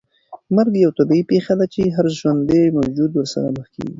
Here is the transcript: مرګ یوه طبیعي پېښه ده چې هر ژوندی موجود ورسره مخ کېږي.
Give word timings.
مرګ 0.55 0.73
یوه 0.83 0.95
طبیعي 0.97 1.23
پېښه 1.31 1.53
ده 1.59 1.65
چې 1.73 1.81
هر 1.95 2.05
ژوندی 2.19 2.61
موجود 2.77 3.11
ورسره 3.13 3.47
مخ 3.57 3.67
کېږي. 3.73 3.89